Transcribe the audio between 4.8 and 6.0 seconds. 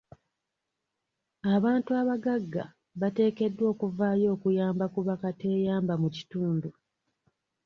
ku bakateyamba